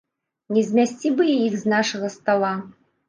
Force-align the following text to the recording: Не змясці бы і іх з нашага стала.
Не 0.55 0.61
змясці 0.69 1.11
бы 1.19 1.27
і 1.33 1.35
іх 1.49 1.53
з 1.65 1.73
нашага 1.75 2.11
стала. 2.19 2.51